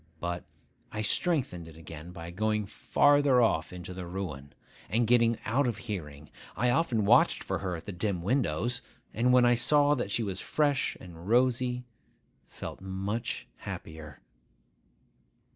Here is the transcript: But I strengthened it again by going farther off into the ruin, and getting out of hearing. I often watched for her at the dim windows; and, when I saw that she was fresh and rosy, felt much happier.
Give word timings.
But 0.19 0.45
I 0.91 1.03
strengthened 1.03 1.67
it 1.67 1.77
again 1.77 2.11
by 2.11 2.31
going 2.31 2.65
farther 2.65 3.39
off 3.39 3.71
into 3.71 3.93
the 3.93 4.07
ruin, 4.07 4.55
and 4.89 5.05
getting 5.05 5.37
out 5.45 5.67
of 5.67 5.77
hearing. 5.77 6.31
I 6.57 6.71
often 6.71 7.05
watched 7.05 7.43
for 7.43 7.59
her 7.59 7.75
at 7.75 7.85
the 7.85 7.91
dim 7.91 8.23
windows; 8.23 8.81
and, 9.13 9.31
when 9.31 9.45
I 9.45 9.53
saw 9.53 9.93
that 9.93 10.09
she 10.09 10.23
was 10.23 10.41
fresh 10.41 10.97
and 10.99 11.29
rosy, 11.29 11.85
felt 12.47 12.81
much 12.81 13.45
happier. 13.57 14.21